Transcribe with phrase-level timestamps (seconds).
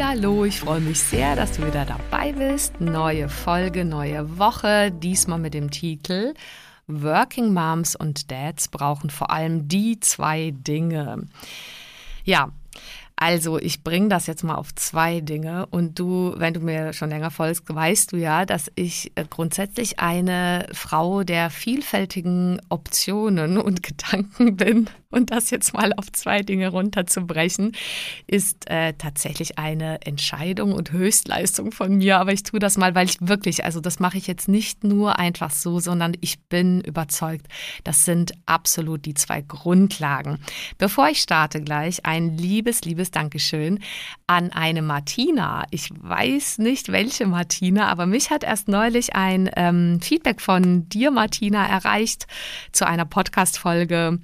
[0.00, 2.80] Hallo, ich freue mich sehr, dass du wieder dabei bist.
[2.80, 6.34] Neue Folge, neue Woche, diesmal mit dem Titel
[6.86, 11.26] Working Moms und Dads brauchen vor allem die zwei Dinge.
[12.24, 12.50] Ja,
[13.16, 15.66] also, ich bringe das jetzt mal auf zwei Dinge.
[15.66, 20.00] Und du, wenn du mir schon länger folgst, weißt du ja, dass ich äh, grundsätzlich
[20.00, 24.90] eine Frau der vielfältigen Optionen und Gedanken bin.
[25.12, 27.72] Und das jetzt mal auf zwei Dinge runterzubrechen,
[28.26, 32.18] ist äh, tatsächlich eine Entscheidung und Höchstleistung von mir.
[32.18, 35.18] Aber ich tue das mal, weil ich wirklich, also das mache ich jetzt nicht nur
[35.18, 37.46] einfach so, sondern ich bin überzeugt,
[37.84, 40.38] das sind absolut die zwei Grundlagen.
[40.78, 43.78] Bevor ich starte gleich, ein liebes, liebes Dankeschön
[44.26, 45.64] an eine Martina.
[45.70, 51.10] Ich weiß nicht, welche Martina, aber mich hat erst neulich ein ähm, Feedback von dir,
[51.10, 52.26] Martina, erreicht
[52.72, 54.18] zu einer Podcast-Folge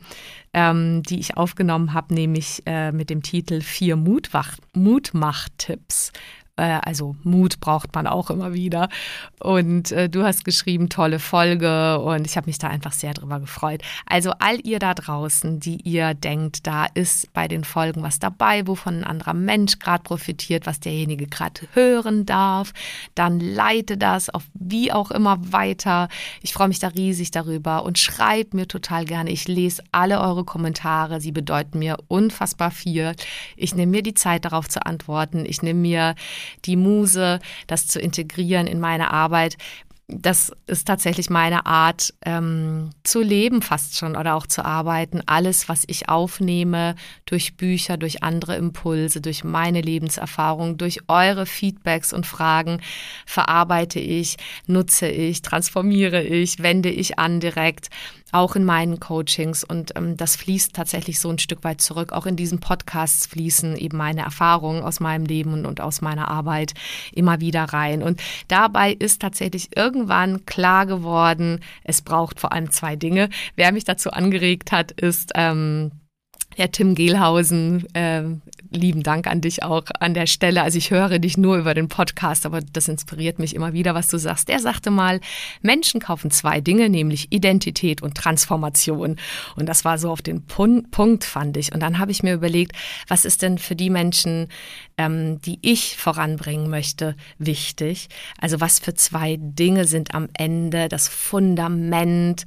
[0.55, 6.13] ähm, die ich aufgenommen habe, nämlich äh, mit dem Titel Vier Mutmach-Tipps.
[6.59, 8.89] Äh, also Mut braucht man auch immer wieder.
[9.41, 13.41] Und äh, du hast geschrieben, tolle Folge und ich habe mich da einfach sehr drüber
[13.41, 13.83] gefreut.
[14.07, 18.67] Also all ihr da draußen, die ihr denkt, da ist bei den Folgen was dabei,
[18.67, 22.73] wovon ein anderer Mensch gerade profitiert, was derjenige gerade hören darf,
[23.15, 26.09] dann leite das auf wie auch immer weiter.
[26.43, 29.31] Ich freue mich da riesig darüber und schreibt mir total gerne.
[29.31, 31.21] Ich lese alle eure Kommentare.
[31.21, 33.13] Sie bedeuten mir unfassbar viel.
[33.57, 35.45] Ich nehme mir die Zeit darauf zu antworten.
[35.47, 36.15] Ich nehme mir
[36.65, 39.57] die Muse, das zu integrieren in meine Arbeit,
[40.11, 45.21] das ist tatsächlich meine Art ähm, zu leben fast schon oder auch zu arbeiten.
[45.27, 46.95] Alles, was ich aufnehme
[47.27, 52.81] durch Bücher, durch andere Impulse, durch meine Lebenserfahrung, durch eure Feedbacks und Fragen
[53.27, 57.91] verarbeite ich, nutze ich, transformiere ich, wende ich an direkt
[58.33, 59.65] auch in meinen Coachings.
[59.65, 62.13] Und ähm, das fließt tatsächlich so ein Stück weit zurück.
[62.13, 66.29] Auch in diesen Podcasts fließen eben meine Erfahrungen aus meinem Leben und, und aus meiner
[66.29, 66.75] Arbeit
[67.13, 68.03] immer wieder rein.
[68.03, 73.29] Und dabei ist tatsächlich irgendwann klar geworden, es braucht vor allem zwei Dinge.
[73.57, 75.93] Wer mich dazu angeregt hat, ist ähm,
[76.59, 78.25] der Tim Gehlhausen, äh,
[78.71, 80.63] lieben Dank an dich auch an der Stelle.
[80.63, 84.09] Also ich höre dich nur über den Podcast, aber das inspiriert mich immer wieder, was
[84.09, 84.49] du sagst.
[84.49, 85.21] Der sagte mal,
[85.63, 89.17] Menschen kaufen zwei Dinge, nämlich Identität und Transformation.
[89.57, 91.73] Und das war so auf den Punkt, fand ich.
[91.73, 92.73] Und dann habe ich mir überlegt,
[93.07, 94.49] was ist denn für die Menschen,
[94.97, 98.09] ähm, die ich voranbringen möchte, wichtig?
[98.41, 102.45] Also was für zwei Dinge sind am Ende das Fundament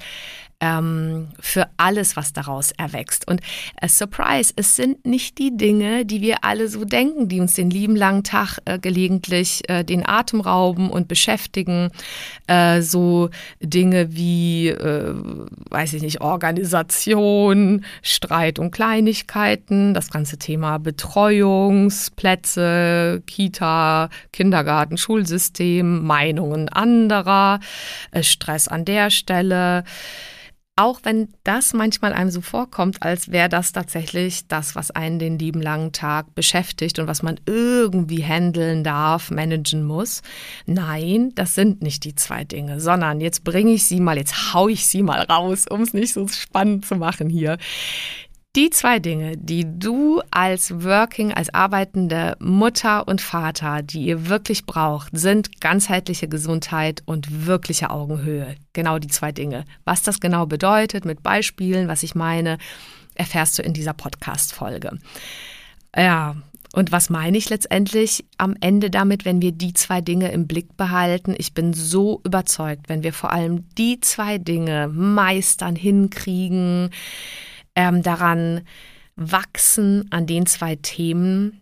[0.61, 3.27] ähm, für alles, was daraus erwächst.
[3.27, 3.41] Und
[3.81, 7.71] a Surprise, es sind nicht die Dinge, die wir alle so denken, die uns den
[7.71, 11.89] lieben langen Tag äh, gelegentlich äh, den Atem rauben und beschäftigen.
[12.47, 13.29] Äh, so
[13.59, 15.15] Dinge wie, äh,
[15.69, 26.69] weiß ich nicht, Organisation, Streit und Kleinigkeiten, das ganze Thema Betreuungsplätze, Kita, Kindergarten, Schulsystem, Meinungen
[26.69, 27.59] anderer,
[28.11, 29.83] äh, Stress an der Stelle
[30.75, 35.37] auch wenn das manchmal einem so vorkommt, als wäre das tatsächlich das, was einen den
[35.37, 40.21] lieben langen Tag beschäftigt und was man irgendwie handeln darf, managen muss.
[40.65, 44.69] Nein, das sind nicht die zwei Dinge, sondern jetzt bringe ich sie mal, jetzt hau
[44.69, 47.57] ich sie mal raus, um es nicht so spannend zu machen hier.
[48.57, 54.65] Die zwei Dinge, die du als Working, als arbeitende Mutter und Vater, die ihr wirklich
[54.65, 58.55] braucht, sind ganzheitliche Gesundheit und wirkliche Augenhöhe.
[58.73, 59.63] Genau die zwei Dinge.
[59.85, 62.57] Was das genau bedeutet, mit Beispielen, was ich meine,
[63.15, 64.99] erfährst du in dieser Podcast-Folge.
[65.95, 66.35] Ja,
[66.73, 70.75] und was meine ich letztendlich am Ende damit, wenn wir die zwei Dinge im Blick
[70.75, 71.35] behalten?
[71.37, 76.89] Ich bin so überzeugt, wenn wir vor allem die zwei Dinge meistern, hinkriegen,
[77.75, 78.61] ähm, daran
[79.15, 81.61] wachsen, an den zwei Themen,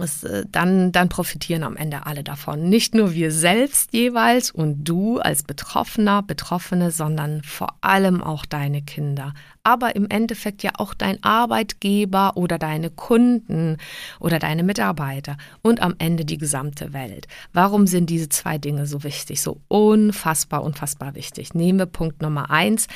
[0.00, 2.68] es, äh, dann, dann profitieren am Ende alle davon.
[2.68, 8.80] Nicht nur wir selbst jeweils und du als Betroffener, Betroffene, sondern vor allem auch deine
[8.82, 9.34] Kinder.
[9.64, 13.76] Aber im Endeffekt ja auch dein Arbeitgeber oder deine Kunden
[14.18, 17.28] oder deine Mitarbeiter und am Ende die gesamte Welt.
[17.52, 21.52] Warum sind diese zwei Dinge so wichtig, so unfassbar, unfassbar wichtig?
[21.52, 22.86] Nehmen wir Punkt Nummer eins,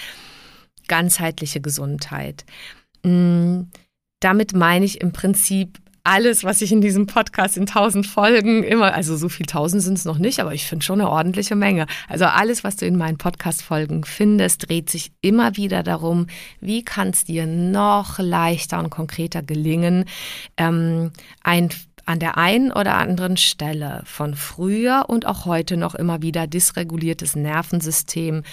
[0.88, 2.44] ganzheitliche Gesundheit.
[3.04, 3.70] Hm,
[4.20, 8.94] damit meine ich im Prinzip alles, was ich in diesem Podcast in tausend Folgen immer,
[8.94, 11.86] also so viel tausend sind es noch nicht, aber ich finde schon eine ordentliche Menge.
[12.08, 16.28] Also alles, was du in meinen Podcast-Folgen findest, dreht sich immer wieder darum,
[16.60, 20.04] wie kann es dir noch leichter und konkreter gelingen,
[20.56, 21.10] ähm,
[21.42, 21.70] ein
[22.06, 27.34] an der einen oder anderen Stelle von früher und auch heute noch immer wieder dysreguliertes
[27.36, 28.44] Nervensystem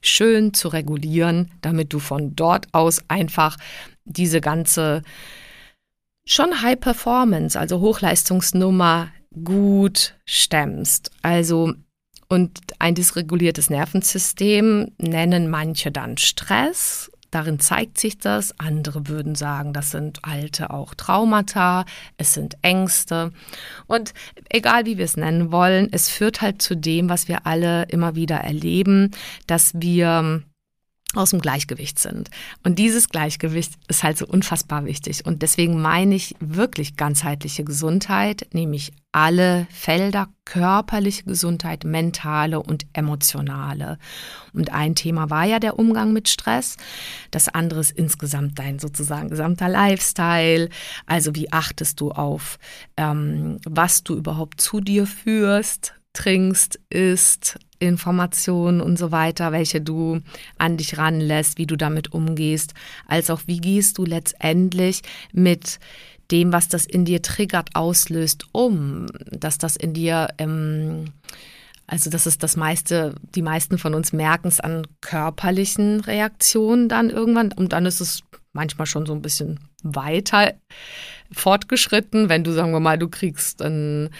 [0.00, 3.58] schön zu regulieren, damit du von dort aus einfach
[4.04, 5.02] diese ganze
[6.24, 9.08] schon High Performance, also Hochleistungsnummer
[9.44, 11.10] gut stemmst.
[11.20, 11.74] Also
[12.32, 17.11] und ein dysreguliertes Nervensystem nennen manche dann Stress.
[17.32, 18.56] Darin zeigt sich das.
[18.60, 21.84] Andere würden sagen, das sind alte auch Traumata,
[22.18, 23.32] es sind Ängste.
[23.86, 24.12] Und
[24.50, 28.14] egal wie wir es nennen wollen, es führt halt zu dem, was wir alle immer
[28.14, 29.10] wieder erleben,
[29.46, 30.42] dass wir
[31.14, 32.30] aus dem Gleichgewicht sind.
[32.62, 35.26] Und dieses Gleichgewicht ist halt so unfassbar wichtig.
[35.26, 43.98] Und deswegen meine ich wirklich ganzheitliche Gesundheit, nämlich alle Felder, körperliche Gesundheit, mentale und emotionale.
[44.54, 46.76] Und ein Thema war ja der Umgang mit Stress.
[47.30, 50.70] Das andere ist insgesamt dein sozusagen gesamter Lifestyle.
[51.06, 52.58] Also wie achtest du auf,
[52.96, 60.20] ähm, was du überhaupt zu dir führst, trinkst, isst, Informationen und so weiter, welche du
[60.58, 62.74] an dich ranlässt, wie du damit umgehst,
[63.06, 65.02] als auch wie gehst du letztendlich
[65.32, 65.78] mit
[66.30, 71.06] dem, was das in dir triggert, auslöst, um, dass das in dir, ähm,
[71.86, 77.10] also das ist das meiste, die meisten von uns merken es an körperlichen Reaktionen dann
[77.10, 80.54] irgendwann und dann ist es manchmal schon so ein bisschen weiter
[81.32, 84.10] fortgeschritten, wenn du, sagen wir mal, du kriegst ein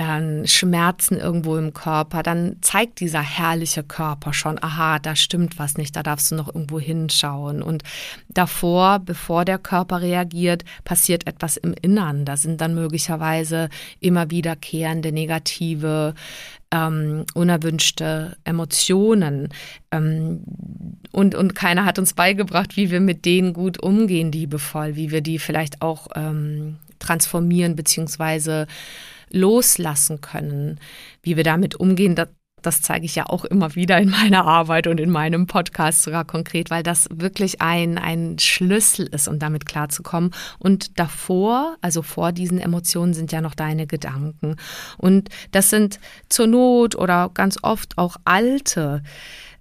[0.00, 5.76] äh, Schmerzen irgendwo im Körper, dann zeigt dieser herrliche Körper schon, aha, da stimmt was
[5.76, 7.62] nicht, da darfst du noch irgendwo hinschauen.
[7.62, 7.82] Und
[8.28, 12.24] davor, bevor der Körper reagiert, passiert etwas im Innern.
[12.24, 13.68] Da sind dann möglicherweise
[14.00, 16.14] immer wiederkehrende negative
[16.70, 19.50] ähm, unerwünschte Emotionen.
[19.90, 20.44] Ähm,
[21.12, 25.20] und, und keiner hat uns beigebracht, wie wir mit denen gut umgehen, liebevoll, wie wir
[25.20, 28.66] die vielleicht auch ähm, transformieren, beziehungsweise
[29.32, 30.78] loslassen können,
[31.22, 32.28] wie wir damit umgehen, das,
[32.62, 36.24] das zeige ich ja auch immer wieder in meiner Arbeit und in meinem Podcast sogar
[36.24, 40.32] konkret, weil das wirklich ein, ein Schlüssel ist, um damit klarzukommen.
[40.58, 44.56] Und davor, also vor diesen Emotionen, sind ja noch deine Gedanken.
[44.98, 49.02] Und das sind zur Not oder ganz oft auch alte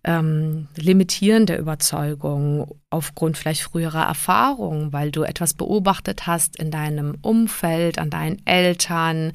[0.09, 7.99] ähm, limitierende Überzeugung aufgrund vielleicht früherer Erfahrungen, weil du etwas beobachtet hast in deinem Umfeld,
[7.99, 9.33] an deinen Eltern,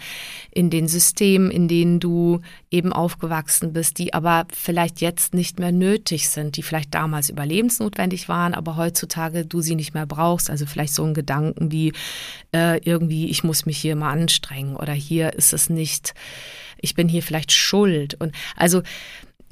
[0.50, 2.40] in den Systemen, in denen du
[2.72, 8.28] eben aufgewachsen bist, die aber vielleicht jetzt nicht mehr nötig sind, die vielleicht damals überlebensnotwendig
[8.28, 10.50] waren, aber heutzutage du sie nicht mehr brauchst.
[10.50, 11.92] Also vielleicht so ein Gedanken wie
[12.52, 16.14] äh, irgendwie, ich muss mich hier mal anstrengen oder hier ist es nicht,
[16.80, 18.14] ich bin hier vielleicht schuld.
[18.14, 18.82] Und also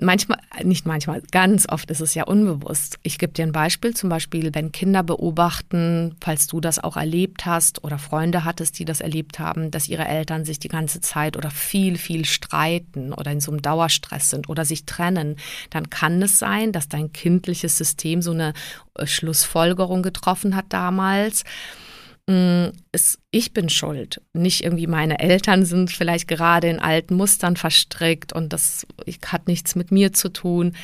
[0.01, 2.99] manchmal, nicht manchmal, ganz oft ist es ja unbewusst.
[3.03, 7.47] Ich gebe dir ein Beispiel, zum Beispiel, wenn Kinder beobachten, falls du das auch erlebt
[7.47, 11.37] hast oder Freunde hattest, die das erlebt haben, dass ihre Eltern sich die ganze Zeit
[11.37, 15.37] oder viel, viel streiten oder in so einem Dauerstress sind oder sich trennen,
[15.71, 18.53] dann kann es sein, dass dein kindliches System so eine
[18.95, 21.45] äh, Schlussfolgerung getroffen hat damals
[22.33, 22.73] mm,
[23.31, 24.21] ich bin schuld.
[24.33, 28.87] Nicht irgendwie meine Eltern sind vielleicht gerade in alten Mustern verstrickt und das
[29.27, 30.75] hat nichts mit mir zu tun.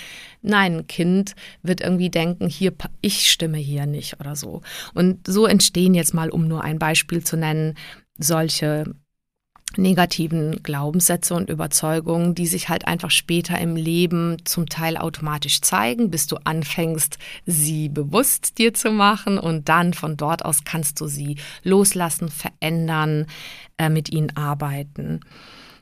[0.43, 4.63] Nein, ein Kind wird irgendwie denken, hier, ich stimme hier nicht oder so.
[4.95, 7.75] Und so entstehen jetzt mal, um nur ein Beispiel zu nennen,
[8.19, 8.95] solche
[9.77, 16.11] negativen Glaubenssätze und Überzeugungen, die sich halt einfach später im Leben zum Teil automatisch zeigen,
[16.11, 21.07] bis du anfängst, sie bewusst dir zu machen und dann von dort aus kannst du
[21.07, 23.27] sie loslassen, verändern,
[23.77, 25.21] äh, mit ihnen arbeiten.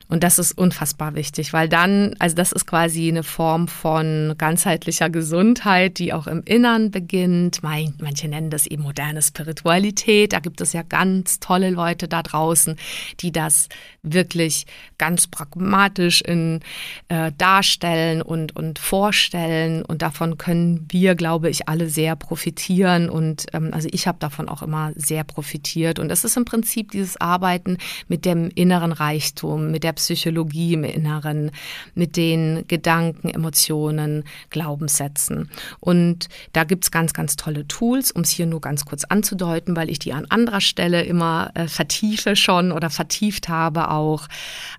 [0.09, 5.11] Und das ist unfassbar wichtig, weil dann, also das ist quasi eine Form von ganzheitlicher
[5.11, 7.63] Gesundheit, die auch im Innern beginnt.
[7.63, 10.33] Manche nennen das eben moderne Spiritualität.
[10.33, 12.77] Da gibt es ja ganz tolle Leute da draußen,
[13.21, 13.69] die das
[14.03, 14.67] wirklich
[14.99, 16.61] ganz pragmatisch in,
[17.09, 19.85] äh, darstellen und, und vorstellen.
[19.85, 23.11] Und davon können wir, glaube ich, alle sehr profitieren.
[23.11, 25.99] Und ähm, also ich habe davon auch immer sehr profitiert.
[25.99, 30.85] Und es ist im Prinzip dieses Arbeiten mit dem inneren Reichtum, mit der Psychologie im
[30.85, 31.51] Inneren,
[31.95, 35.51] mit den Gedanken, Emotionen, Glaubenssätzen.
[35.81, 39.77] Und da gibt es ganz, ganz tolle Tools, um es hier nur ganz kurz anzudeuten,
[39.77, 44.29] weil ich die an anderer Stelle immer äh, vertiefe schon oder vertieft habe auch.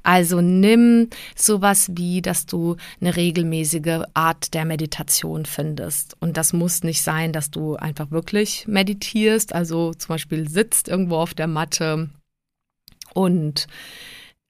[0.03, 6.15] Also nimm sowas wie, dass du eine regelmäßige Art der Meditation findest.
[6.19, 11.17] Und das muss nicht sein, dass du einfach wirklich meditierst, also zum Beispiel sitzt irgendwo
[11.17, 12.09] auf der Matte
[13.13, 13.67] und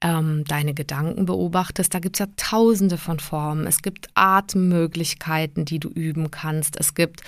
[0.00, 3.66] ähm, deine Gedanken beobachtest, da gibt es ja tausende von Formen.
[3.66, 6.78] Es gibt Atemmöglichkeiten, die du üben kannst.
[6.78, 7.22] Es gibt,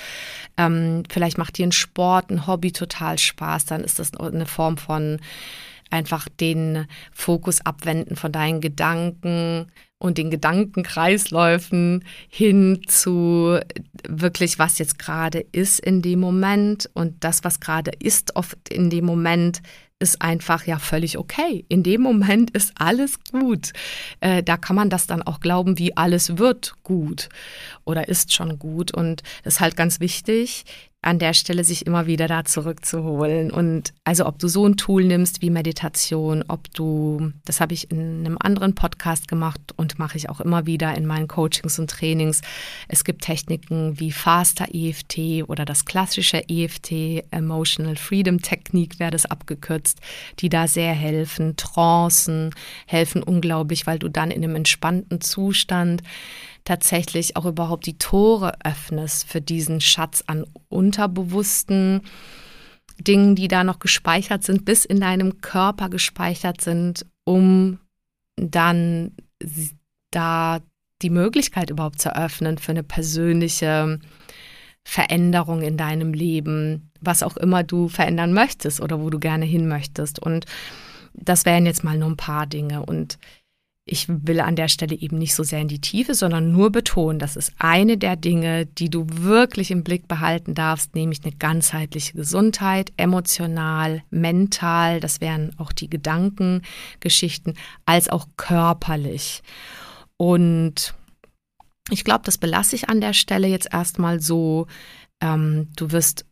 [0.57, 4.77] ähm, vielleicht macht dir ein Sport, ein Hobby total Spaß, dann ist das eine Form
[4.77, 5.19] von
[5.91, 9.67] einfach den Fokus abwenden von deinen Gedanken
[9.99, 13.59] und den Gedankenkreisläufen hin zu
[14.09, 18.89] wirklich, was jetzt gerade ist in dem Moment und das, was gerade ist oft in
[18.89, 19.61] dem Moment,
[20.01, 21.65] ist einfach ja völlig okay.
[21.69, 23.73] In dem Moment ist alles gut.
[24.21, 27.29] Äh, da kann man das dann auch glauben, wie alles wird gut
[27.85, 28.93] oder ist schon gut.
[28.93, 30.65] Und das ist halt ganz wichtig,
[31.03, 33.51] an der Stelle sich immer wieder da zurückzuholen.
[33.51, 37.91] Und also ob du so ein Tool nimmst wie Meditation, ob du, das habe ich
[37.91, 41.89] in einem anderen Podcast gemacht und mache ich auch immer wieder in meinen Coachings und
[41.89, 42.43] Trainings.
[42.87, 49.25] Es gibt Techniken wie Faster EFT oder das klassische EFT, Emotional Freedom Technik wäre das
[49.25, 50.01] abgekürzt,
[50.41, 51.57] die da sehr helfen.
[51.57, 52.55] Trancen
[52.87, 56.03] helfen unglaublich, weil du dann in einem entspannten Zustand
[56.71, 62.03] tatsächlich auch überhaupt die Tore öffnest für diesen Schatz an unterbewussten
[62.97, 67.81] Dingen, die da noch gespeichert sind, bis in deinem Körper gespeichert sind, um
[68.37, 69.17] dann
[70.13, 70.61] da
[71.03, 73.99] die Möglichkeit überhaupt zu eröffnen für eine persönliche
[74.85, 79.67] Veränderung in deinem Leben, was auch immer du verändern möchtest oder wo du gerne hin
[79.67, 80.21] möchtest.
[80.21, 80.47] Und
[81.15, 82.87] das wären jetzt mal nur ein paar Dinge.
[82.87, 83.19] Und
[83.91, 87.19] ich will an der Stelle eben nicht so sehr in die Tiefe, sondern nur betonen,
[87.19, 92.13] das ist eine der Dinge, die du wirklich im Blick behalten darfst, nämlich eine ganzheitliche
[92.13, 97.55] Gesundheit, emotional, mental, das wären auch die Gedankengeschichten,
[97.85, 99.43] als auch körperlich.
[100.17, 100.95] Und
[101.91, 104.69] ich glaube, das belasse ich an der Stelle jetzt erstmal so.
[105.21, 106.27] Ähm, du wirst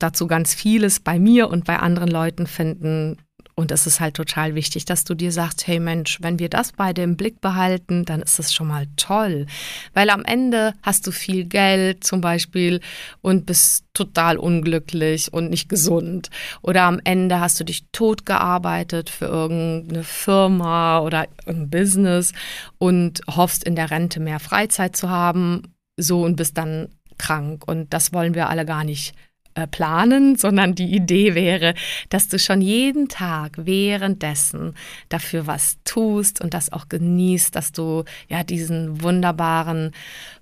[0.00, 3.18] dazu ganz vieles bei mir und bei anderen Leuten finden,
[3.56, 6.72] und es ist halt total wichtig, dass du dir sagst, hey Mensch, wenn wir das
[6.72, 9.46] beide im Blick behalten, dann ist es schon mal toll.
[9.92, 12.80] Weil am Ende hast du viel Geld zum Beispiel
[13.22, 16.30] und bist total unglücklich und nicht gesund.
[16.62, 22.32] Oder am Ende hast du dich tot gearbeitet für irgendeine Firma oder ein Business
[22.78, 27.68] und hoffst in der Rente mehr Freizeit zu haben, so und bist dann krank.
[27.68, 29.14] Und das wollen wir alle gar nicht
[29.54, 31.74] äh, planen, sondern die Idee wäre,
[32.08, 34.74] dass du schon jeden Tag währenddessen
[35.08, 39.92] dafür was tust und das auch genießt, dass du ja diesen wunderbaren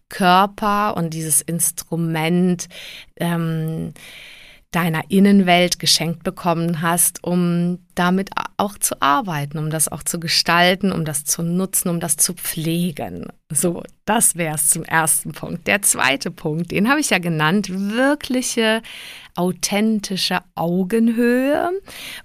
[0.09, 2.69] Körper und dieses Instrument
[3.16, 3.95] ähm,
[4.72, 10.92] deiner Innenwelt geschenkt bekommen hast, um damit auch zu arbeiten, um das auch zu gestalten,
[10.92, 13.26] um das zu nutzen, um das zu pflegen.
[13.50, 15.66] So, das wäre es zum ersten Punkt.
[15.66, 18.80] Der zweite Punkt, den habe ich ja genannt, wirkliche,
[19.36, 21.70] authentische Augenhöhe.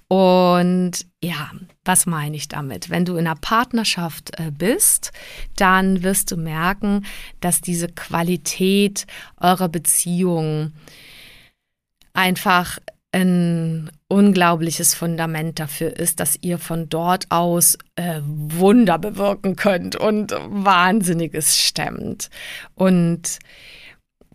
[0.08, 1.52] Und ja,
[1.84, 2.90] was meine ich damit?
[2.90, 5.12] Wenn du in einer Partnerschaft äh, bist,
[5.58, 7.06] dann wirst du merken,
[7.42, 10.72] dass diese Qualität eurer Beziehung
[12.18, 12.80] einfach
[13.12, 20.34] ein unglaubliches Fundament dafür ist, dass ihr von dort aus äh, Wunder bewirken könnt und
[20.48, 22.30] Wahnsinniges stemmt.
[22.76, 23.40] Und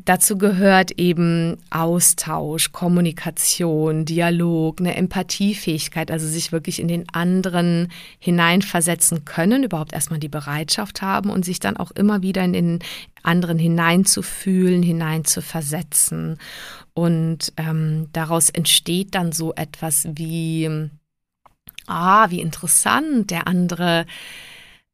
[0.04, 9.24] Dazu gehört eben Austausch, Kommunikation, Dialog, eine Empathiefähigkeit, also sich wirklich in den anderen hineinversetzen
[9.24, 12.78] können, überhaupt erstmal die Bereitschaft haben und sich dann auch immer wieder in den
[13.22, 16.38] anderen hineinzufühlen, hineinzuversetzen.
[16.94, 20.88] Und ähm, daraus entsteht dann so etwas wie,
[21.86, 24.06] ah, wie interessant, der andere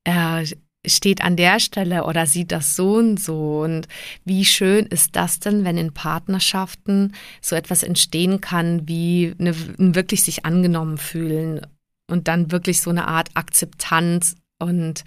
[0.04, 0.44] äh,
[0.88, 3.60] steht an der Stelle oder sieht das so und so.
[3.60, 3.88] Und
[4.24, 9.94] wie schön ist das denn, wenn in Partnerschaften so etwas entstehen kann, wie eine, ein
[9.94, 11.66] wirklich sich angenommen fühlen
[12.10, 15.04] und dann wirklich so eine Art Akzeptanz und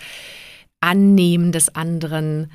[0.80, 2.52] Annehmen des anderen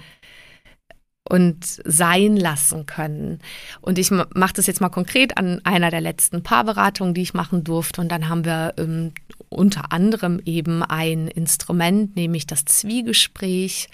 [1.29, 3.41] und sein lassen können.
[3.81, 7.65] Und ich mache das jetzt mal konkret an einer der letzten Paarberatungen, die ich machen
[7.65, 8.01] durfte.
[8.01, 9.13] Und dann haben wir ähm,
[9.49, 13.89] unter anderem eben ein Instrument, nämlich das Zwiegespräch,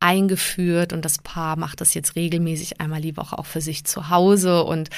[0.00, 0.92] eingeführt.
[0.92, 4.64] Und das Paar macht das jetzt regelmäßig einmal die Woche auch für sich zu Hause.
[4.64, 4.90] Und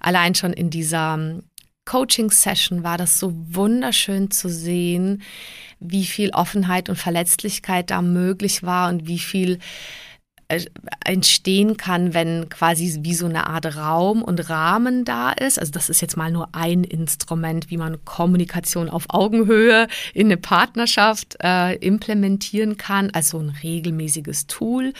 [0.00, 1.42] allein schon in dieser ähm,
[1.84, 5.22] Coaching-Session war das so wunderschön zu sehen,
[5.80, 9.58] wie viel Offenheit und Verletzlichkeit da möglich war und wie viel
[11.04, 15.58] entstehen kann, wenn quasi wie so eine Art Raum und Rahmen da ist.
[15.58, 20.36] Also das ist jetzt mal nur ein Instrument, wie man Kommunikation auf Augenhöhe in eine
[20.36, 24.92] Partnerschaft äh, implementieren kann, also ein regelmäßiges Tool.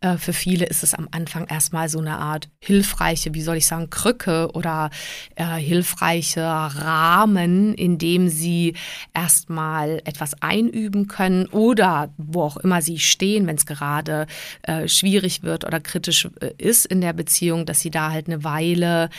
[0.00, 3.66] Äh, für viele ist es am Anfang erstmal so eine Art hilfreiche, wie soll ich
[3.66, 4.90] sagen, Krücke oder
[5.36, 8.74] äh, hilfreiche Rahmen, in dem sie
[9.12, 14.26] erstmal etwas einüben können oder wo auch immer sie stehen, wenn es gerade
[14.62, 18.44] äh, schwierig wird oder kritisch äh, ist in der Beziehung, dass sie da halt eine
[18.44, 19.10] Weile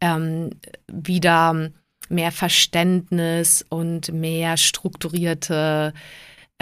[0.00, 0.50] ähm,
[0.86, 1.70] wieder
[2.08, 5.92] mehr Verständnis und mehr strukturierte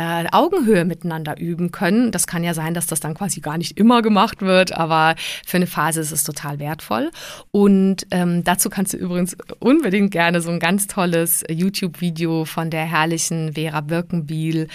[0.03, 2.11] äh, Augenhöhe miteinander üben können.
[2.11, 5.15] Das kann ja sein, dass das dann quasi gar nicht immer gemacht wird, aber
[5.47, 7.13] für eine Phase ist es total wertvoll.
[7.53, 12.85] Und ähm, dazu kannst du übrigens unbedingt gerne so ein ganz tolles YouTube-Video von der
[12.85, 14.67] herrlichen Vera Birkenbiel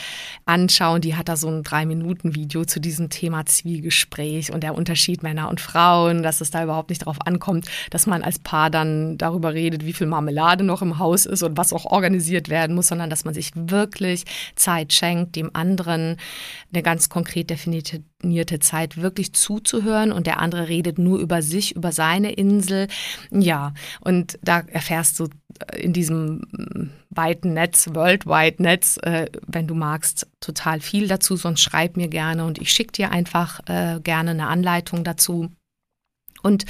[0.46, 1.01] anschauen.
[1.01, 5.60] Die hat da so ein Drei-Minuten-Video zu diesem Thema Zwiegespräch und der Unterschied Männer und
[5.60, 9.86] Frauen, dass es da überhaupt nicht darauf ankommt, dass man als Paar dann darüber redet,
[9.86, 13.25] wie viel Marmelade noch im Haus ist und was auch organisiert werden muss, sondern dass
[13.25, 14.24] man sich wirklich
[14.55, 16.18] Zeit schenkt schenkt, dem anderen
[16.72, 21.92] eine ganz konkret definierte Zeit wirklich zuzuhören und der andere redet nur über sich, über
[21.92, 22.88] seine Insel.
[23.32, 25.28] Ja, und da erfährst du
[25.76, 26.42] in diesem
[27.10, 32.46] weiten Netz, Worldwide Netz, äh, wenn du magst, total viel dazu, sonst schreib mir gerne
[32.46, 35.50] und ich schicke dir einfach äh, gerne eine Anleitung dazu.
[36.44, 36.66] Und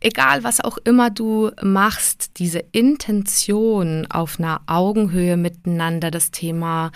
[0.00, 6.90] egal was auch immer du machst, diese Intention auf einer Augenhöhe miteinander, das Thema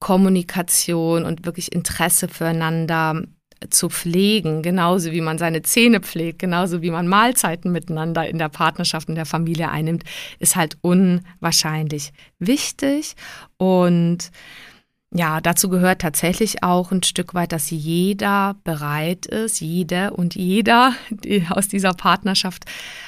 [0.00, 3.22] Kommunikation und wirklich Interesse füreinander
[3.70, 8.48] zu pflegen, genauso wie man seine Zähne pflegt, genauso wie man Mahlzeiten miteinander in der
[8.48, 10.04] Partnerschaft und der Familie einnimmt,
[10.38, 13.16] ist halt unwahrscheinlich wichtig.
[13.56, 14.30] Und
[15.10, 20.92] ja, dazu gehört tatsächlich auch ein Stück weit, dass jeder bereit ist, jede und jeder
[21.08, 22.66] die aus dieser Partnerschaft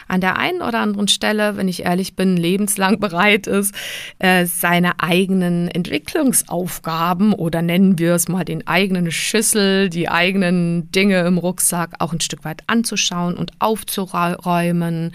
[0.09, 3.75] an der einen oder anderen Stelle, wenn ich ehrlich bin, lebenslang bereit ist,
[4.19, 11.21] äh, seine eigenen Entwicklungsaufgaben oder nennen wir es mal den eigenen Schüssel, die eigenen Dinge
[11.26, 15.13] im Rucksack auch ein Stück weit anzuschauen und aufzuräumen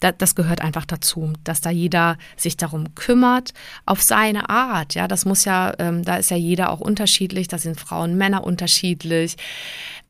[0.00, 3.52] das gehört einfach dazu, dass da jeder sich darum kümmert,
[3.84, 4.94] auf seine Art.
[4.94, 8.44] Ja, das muss ja, ähm, da ist ja jeder auch unterschiedlich, da sind Frauen, Männer
[8.44, 9.36] unterschiedlich.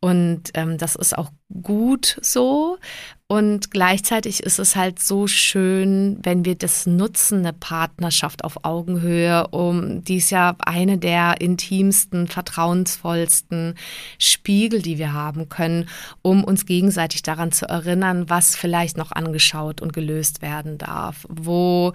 [0.01, 1.31] Und ähm, das ist auch
[1.63, 2.79] gut so.
[3.29, 9.49] Und gleichzeitig ist es halt so schön, wenn wir das nutzen, eine Partnerschaft auf Augenhöhe,
[9.49, 13.75] um die ist ja eine der intimsten, vertrauensvollsten
[14.21, 15.89] Spiegel, die wir haben können,
[16.23, 21.95] um uns gegenseitig daran zu erinnern, was vielleicht noch angeschaut und gelöst werden darf, wo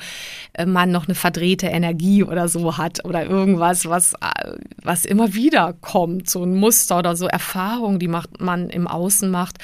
[0.51, 5.33] äh, man noch eine verdrehte Energie oder so hat oder irgendwas, was, äh, was immer
[5.33, 7.27] wieder kommt, so ein Muster oder so
[7.91, 9.57] Erfahrungen, die macht man im Außen macht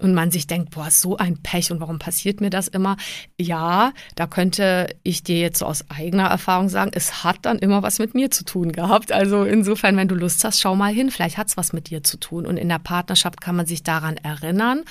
[0.00, 2.96] und man sich denkt, boah, so ein Pech und warum passiert mir das immer?
[3.36, 7.82] Ja, da könnte ich dir jetzt so aus eigener Erfahrung sagen, es hat dann immer
[7.82, 9.10] was mit mir zu tun gehabt.
[9.10, 12.04] Also insofern, wenn du Lust hast, schau mal hin, vielleicht hat es was mit dir
[12.04, 12.46] zu tun.
[12.46, 14.84] Und in der Partnerschaft kann man sich daran erinnern.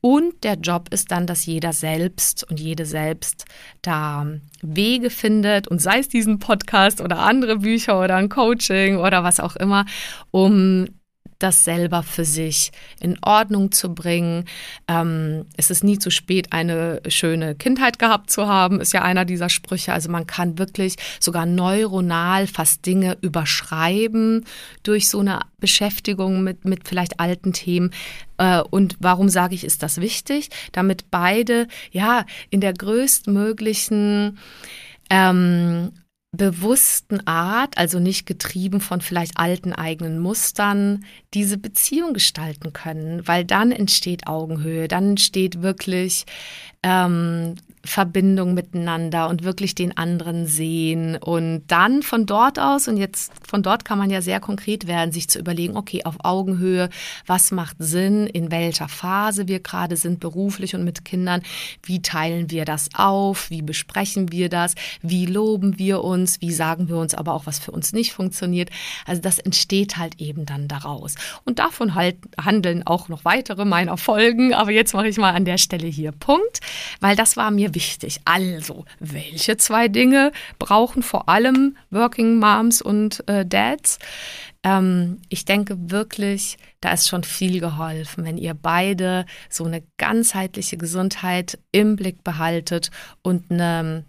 [0.00, 3.44] Und der Job ist dann, dass jeder selbst und jede selbst
[3.82, 4.26] da
[4.60, 9.40] Wege findet und sei es diesen Podcast oder andere Bücher oder ein Coaching oder was
[9.40, 9.84] auch immer,
[10.30, 10.86] um
[11.42, 14.44] das selber für sich in Ordnung zu bringen.
[14.88, 19.24] Ähm, es ist nie zu spät, eine schöne Kindheit gehabt zu haben, ist ja einer
[19.24, 19.92] dieser Sprüche.
[19.92, 24.44] Also man kann wirklich sogar neuronal fast Dinge überschreiben
[24.82, 27.90] durch so eine Beschäftigung mit, mit vielleicht alten Themen.
[28.38, 30.50] Äh, und warum sage ich, ist das wichtig?
[30.72, 34.38] Damit beide ja in der größtmöglichen
[35.10, 35.92] ähm,
[36.32, 43.44] bewussten Art, also nicht getrieben von vielleicht alten eigenen Mustern, diese Beziehung gestalten können, weil
[43.44, 46.24] dann entsteht Augenhöhe, dann entsteht wirklich
[46.82, 53.32] ähm, Verbindung miteinander und wirklich den anderen sehen und dann von dort aus und jetzt
[53.46, 56.90] von dort kann man ja sehr konkret werden, sich zu überlegen, okay, auf Augenhöhe,
[57.26, 61.42] was macht Sinn, in welcher Phase wir gerade sind, beruflich und mit Kindern,
[61.82, 66.88] wie teilen wir das auf, wie besprechen wir das, wie loben wir uns, wie sagen
[66.88, 68.70] wir uns aber auch, was für uns nicht funktioniert.
[69.06, 71.16] Also das entsteht halt eben dann daraus.
[71.44, 75.44] Und davon halt handeln auch noch weitere meiner Folgen, aber jetzt mache ich mal an
[75.44, 76.60] der Stelle hier Punkt,
[77.00, 78.20] weil das war mir wichtig.
[78.24, 83.98] Also, welche zwei Dinge brauchen vor allem Working Moms und äh, Dads?
[84.62, 90.76] Ähm, ich denke wirklich, da ist schon viel geholfen, wenn ihr beide so eine ganzheitliche
[90.76, 92.90] Gesundheit im Blick behaltet
[93.22, 94.04] und eine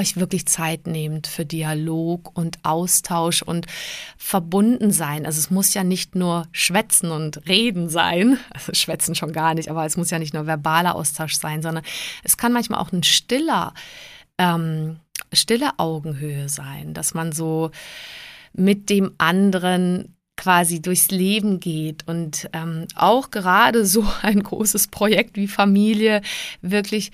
[0.00, 3.66] euch wirklich Zeit nehmt für Dialog und Austausch und
[4.16, 5.26] verbunden sein.
[5.26, 9.70] Also es muss ja nicht nur Schwätzen und Reden sein, also Schwätzen schon gar nicht,
[9.70, 11.84] aber es muss ja nicht nur verbaler Austausch sein, sondern
[12.24, 13.74] es kann manchmal auch ein stiller,
[14.38, 14.98] ähm,
[15.32, 17.70] stille Augenhöhe sein, dass man so
[18.52, 25.36] mit dem anderen quasi durchs Leben geht und ähm, auch gerade so ein großes Projekt
[25.36, 26.22] wie Familie
[26.62, 27.12] wirklich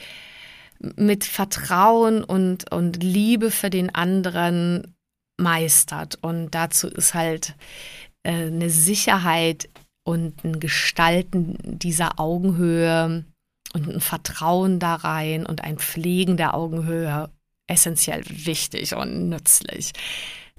[0.80, 4.94] mit Vertrauen und, und Liebe für den anderen
[5.38, 6.18] meistert.
[6.22, 7.54] Und dazu ist halt
[8.22, 9.68] äh, eine Sicherheit
[10.04, 13.24] und ein Gestalten dieser Augenhöhe
[13.74, 17.30] und ein Vertrauen da rein und ein Pflegen der Augenhöhe
[17.66, 19.92] essentiell wichtig und nützlich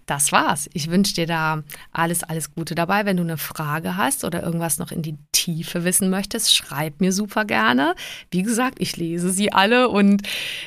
[0.07, 0.69] das war's.
[0.73, 3.05] Ich wünsche dir da alles, alles Gute dabei.
[3.05, 7.11] Wenn du eine Frage hast oder irgendwas noch in die Tiefe wissen möchtest, schreib mir
[7.11, 7.93] super gerne.
[8.31, 10.23] Wie gesagt, ich lese sie alle und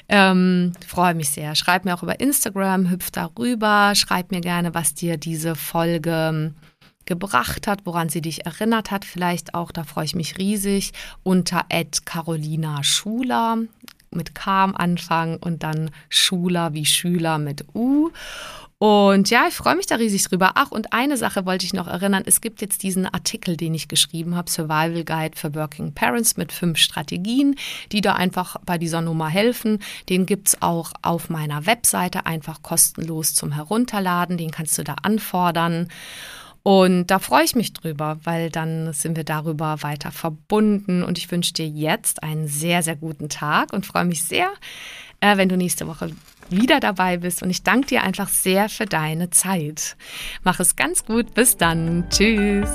[0.08, 1.54] ähm, freue mich sehr.
[1.54, 6.54] Schreib mir auch über Instagram, hüpf darüber, schreib mir gerne, was dir diese Folge ähm,
[7.06, 10.92] gebracht hat, woran sie dich erinnert hat, vielleicht auch, da freue ich mich riesig,
[11.24, 11.64] unter
[12.04, 13.58] Carolina Schuler
[14.12, 18.10] mit K am Anfang und dann Schuler wie Schüler mit U.
[18.82, 20.52] Und ja, ich freue mich da riesig drüber.
[20.54, 22.22] Ach, und eine Sache wollte ich noch erinnern.
[22.24, 26.50] Es gibt jetzt diesen Artikel, den ich geschrieben habe, Survival Guide for Working Parents mit
[26.50, 27.56] fünf Strategien,
[27.92, 29.80] die da einfach bei dieser Nummer helfen.
[30.08, 34.38] Den gibt es auch auf meiner Webseite einfach kostenlos zum Herunterladen.
[34.38, 35.88] Den kannst du da anfordern.
[36.62, 41.02] Und da freue ich mich drüber, weil dann sind wir darüber weiter verbunden.
[41.02, 44.48] Und ich wünsche dir jetzt einen sehr, sehr guten Tag und freue mich sehr,
[45.20, 46.12] äh, wenn du nächste Woche
[46.50, 47.42] wieder dabei bist.
[47.42, 49.96] Und ich danke dir einfach sehr für deine Zeit.
[50.42, 51.34] Mach es ganz gut.
[51.34, 52.06] Bis dann.
[52.10, 52.68] Tschüss.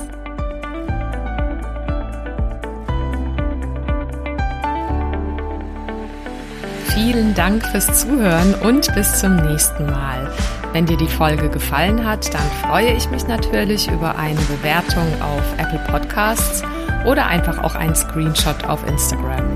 [6.96, 10.32] Vielen Dank fürs Zuhören und bis zum nächsten Mal.
[10.72, 15.42] Wenn dir die Folge gefallen hat, dann freue ich mich natürlich über eine Bewertung auf
[15.58, 16.62] Apple Podcasts
[17.04, 19.55] oder einfach auch einen Screenshot auf Instagram.